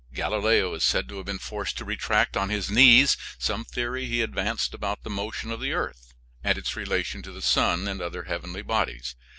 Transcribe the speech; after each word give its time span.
Galileo 0.15 0.73
is 0.73 0.83
said 0.83 1.07
to 1.07 1.17
have 1.17 1.27
been 1.27 1.37
forced 1.37 1.77
to 1.77 1.85
retract, 1.85 2.35
on 2.35 2.49
his 2.49 2.71
knees, 2.71 3.15
some 3.37 3.63
theory 3.63 4.07
he 4.07 4.23
advanced 4.23 4.73
about 4.73 5.03
the 5.03 5.11
motion 5.11 5.51
of 5.51 5.61
the 5.61 5.73
earth, 5.73 6.15
and 6.43 6.57
its 6.57 6.75
relation 6.75 7.21
to 7.21 7.31
the 7.31 7.39
sun 7.39 7.87
and 7.87 8.01
other 8.01 8.23
heavenly 8.23 8.63
bodies. 8.63 9.15